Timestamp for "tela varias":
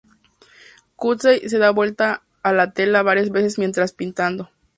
2.73-3.29